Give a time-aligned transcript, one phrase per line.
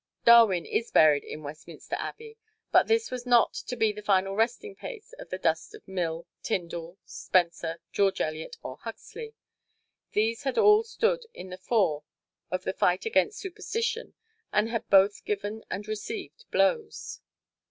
[0.25, 2.35] Darwin is buried in Westminster Abbey,
[2.71, 6.25] but this was not to be the final resting place of the dust of Mill,
[6.41, 9.35] Tyndall, Spencer, George Eliot or Huxley.
[10.13, 12.03] These had all stood in the fore
[12.49, 14.15] of the fight against superstition
[14.51, 17.19] and had both given and received blows.